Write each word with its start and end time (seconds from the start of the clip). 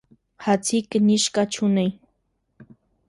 Հացի 0.45 0.79
կնիժկա 0.95 1.43
չունի: 1.57 1.85